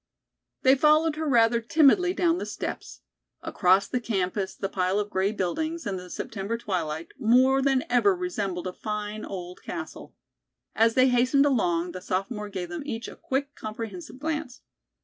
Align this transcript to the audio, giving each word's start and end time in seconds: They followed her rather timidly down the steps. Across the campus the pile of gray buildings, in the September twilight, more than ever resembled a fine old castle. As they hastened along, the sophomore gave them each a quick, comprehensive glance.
They 0.63 0.73
followed 0.73 1.15
her 1.17 1.27
rather 1.29 1.61
timidly 1.61 2.11
down 2.11 2.39
the 2.39 2.45
steps. 2.47 3.01
Across 3.43 3.89
the 3.89 3.99
campus 3.99 4.55
the 4.55 4.67
pile 4.67 4.97
of 4.99 5.11
gray 5.11 5.31
buildings, 5.31 5.85
in 5.85 5.97
the 5.97 6.09
September 6.09 6.57
twilight, 6.57 7.09
more 7.19 7.61
than 7.61 7.83
ever 7.87 8.15
resembled 8.15 8.65
a 8.65 8.73
fine 8.73 9.23
old 9.23 9.61
castle. 9.61 10.15
As 10.73 10.95
they 10.95 11.09
hastened 11.09 11.45
along, 11.45 11.91
the 11.91 12.01
sophomore 12.01 12.49
gave 12.49 12.69
them 12.69 12.81
each 12.83 13.07
a 13.07 13.15
quick, 13.15 13.53
comprehensive 13.53 14.17
glance. 14.17 14.61